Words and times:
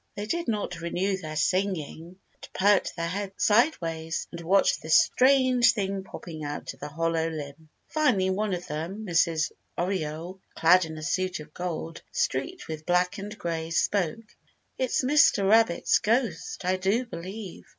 They 0.15 0.25
did 0.25 0.47
not 0.47 0.81
renew 0.81 1.15
their 1.17 1.35
singing, 1.35 2.15
but 2.31 2.49
perked 2.53 2.95
their 2.95 3.07
heads 3.07 3.45
sideways 3.45 4.25
and 4.31 4.41
watched 4.41 4.81
this 4.81 4.97
strange 4.99 5.73
thing 5.73 6.03
popping 6.03 6.43
out 6.43 6.73
of 6.73 6.79
the 6.79 6.87
hollow 6.87 7.29
limb. 7.29 7.69
Finally 7.87 8.31
one 8.31 8.55
of 8.55 8.65
them, 8.65 9.05
Mrs. 9.05 9.51
Oriole, 9.77 10.41
clad 10.55 10.85
in 10.85 10.97
a 10.97 11.03
suit 11.03 11.39
of 11.39 11.53
gold, 11.53 12.01
streaked 12.11 12.67
with 12.67 12.87
black 12.87 13.19
and 13.19 13.37
gray, 13.37 13.69
spoke. 13.69 14.35
"It's 14.75 15.03
Mr. 15.03 15.47
Rabbit's 15.47 15.99
ghost, 15.99 16.65
I 16.65 16.77
do 16.77 17.05
believe. 17.05 17.65